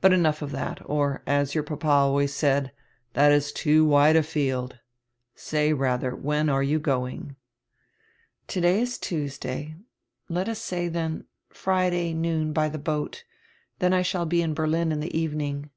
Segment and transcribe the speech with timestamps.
[0.00, 2.72] But enough of that, or, as your papa always said,
[3.12, 4.78] 'that is too wide a field.'
[5.34, 7.36] Say, rather, when you are going?"
[8.46, 9.76] "Today is Tuesday.
[10.30, 13.24] Let us say, then, Friday noon by die boat.
[13.78, 15.68] Then I shall be in Berlin in the evening."